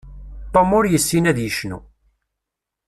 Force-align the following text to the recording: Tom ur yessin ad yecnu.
Tom 0.53 0.69
ur 0.77 0.85
yessin 0.87 1.29
ad 1.31 1.37
yecnu. 1.41 1.79